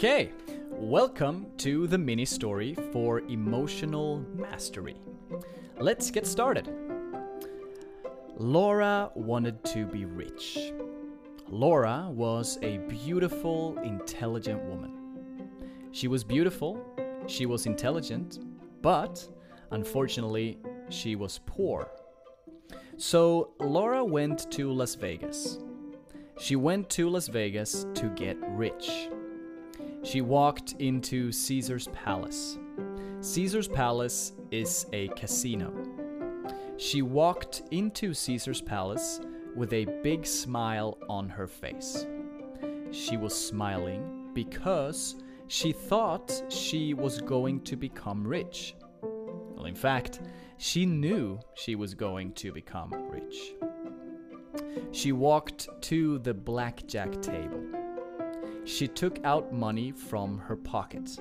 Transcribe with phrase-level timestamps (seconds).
[0.00, 0.30] Okay,
[0.70, 4.94] welcome to the mini story for emotional mastery.
[5.80, 6.72] Let's get started.
[8.36, 10.72] Laura wanted to be rich.
[11.48, 14.92] Laura was a beautiful, intelligent woman.
[15.90, 16.80] She was beautiful,
[17.26, 18.38] she was intelligent,
[18.80, 19.26] but
[19.72, 20.60] unfortunately,
[20.90, 21.90] she was poor.
[22.98, 25.58] So Laura went to Las Vegas.
[26.38, 29.08] She went to Las Vegas to get rich.
[30.02, 32.58] She walked into Caesar's Palace.
[33.20, 35.72] Caesar's Palace is a casino.
[36.76, 39.20] She walked into Caesar's Palace
[39.56, 42.06] with a big smile on her face.
[42.92, 45.16] She was smiling because
[45.48, 48.76] she thought she was going to become rich.
[49.02, 50.20] Well, in fact,
[50.58, 53.54] she knew she was going to become rich.
[54.92, 57.77] She walked to the blackjack table.
[58.68, 61.18] She took out money from her pocket.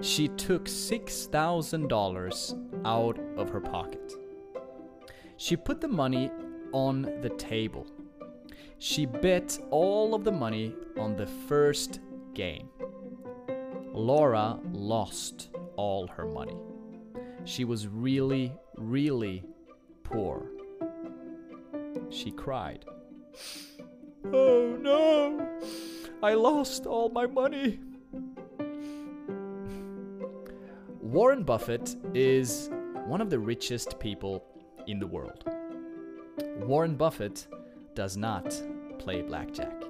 [0.00, 4.14] She took $6,000 out of her pocket.
[5.36, 6.30] She put the money
[6.72, 7.86] on the table.
[8.78, 12.00] She bet all of the money on the first
[12.32, 12.70] game.
[13.92, 16.56] Laura lost all her money.
[17.44, 19.44] She was really, really
[20.04, 20.46] poor.
[22.08, 22.86] She cried.
[24.32, 25.46] Oh no!
[26.22, 27.78] I lost all my money.
[31.00, 32.70] Warren Buffett is
[33.06, 34.42] one of the richest people
[34.86, 35.44] in the world.
[36.60, 37.46] Warren Buffett
[37.94, 38.60] does not
[38.98, 39.82] play blackjack.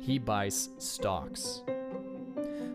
[0.00, 1.62] He buys stocks.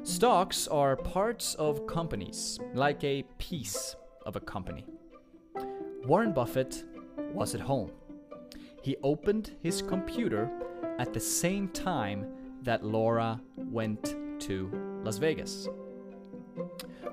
[0.04, 4.86] Stocks are parts of companies, like a piece of a company.
[6.06, 6.84] Warren Buffett
[7.34, 7.92] was at home.
[8.82, 10.50] He opened his computer
[11.00, 12.28] at the same time
[12.62, 14.70] that Laura went to
[15.04, 15.68] Las Vegas.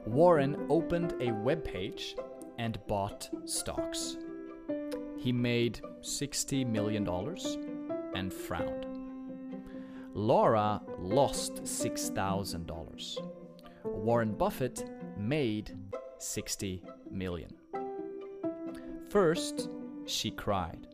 [0.04, 2.16] Warren opened a web page
[2.58, 4.16] and bought stocks.
[5.16, 7.08] He made $60 million
[8.14, 8.86] and frowned.
[10.14, 13.18] Laura lost $6,000.
[13.84, 15.76] Warren Buffett made
[16.18, 17.50] 60 million.
[19.10, 19.68] First,
[20.06, 20.88] she cried.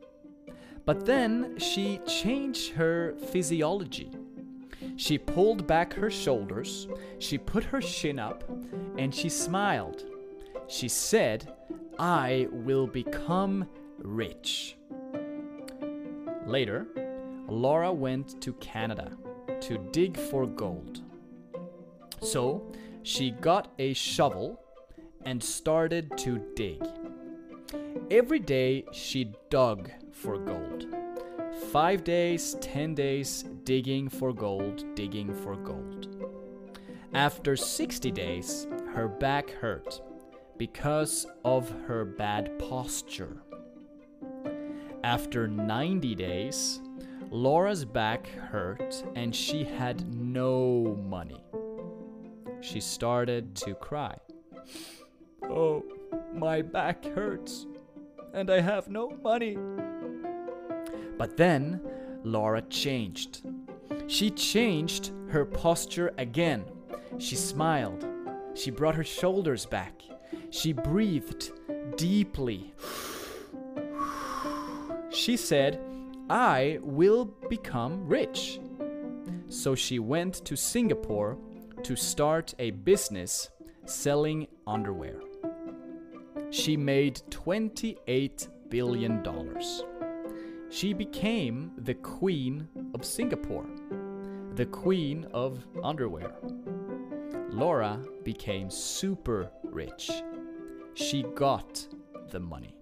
[0.84, 4.10] But then she changed her physiology.
[4.97, 6.88] She pulled back her shoulders,
[7.19, 8.44] she put her chin up,
[8.98, 10.04] and she smiled.
[10.66, 11.53] She said,
[11.98, 14.76] I will become rich.
[16.47, 16.87] Later,
[17.48, 19.12] Laura went to Canada
[19.60, 21.00] to dig for gold.
[22.21, 22.72] So
[23.03, 24.60] she got a shovel
[25.25, 26.82] and started to dig.
[28.12, 30.84] Every day she dug for gold.
[31.70, 36.22] Five days, ten days, digging for gold, digging for gold.
[37.14, 40.02] After 60 days, her back hurt
[40.58, 43.42] because of her bad posture.
[45.02, 46.82] After 90 days,
[47.30, 51.42] Laura's back hurt and she had no money.
[52.60, 54.18] She started to cry.
[55.44, 55.82] Oh,
[56.34, 57.66] my back hurts
[58.32, 59.56] and I have no money.
[61.19, 61.81] But then
[62.25, 63.43] Laura changed.
[64.06, 66.65] She changed her posture again.
[67.19, 68.06] She smiled.
[68.54, 70.03] She brought her shoulders back.
[70.50, 71.53] She breathed
[71.97, 72.75] deeply.
[75.10, 75.81] She said,
[76.28, 78.60] I will become rich.
[79.48, 81.37] So she went to Singapore
[81.82, 83.50] to start a business
[83.84, 85.21] selling underwear.
[86.52, 89.24] She made $28 billion.
[90.68, 93.66] She became the queen of Singapore,
[94.54, 96.34] the queen of underwear.
[97.48, 100.10] Laura became super rich.
[100.92, 101.86] She got
[102.30, 102.76] the money.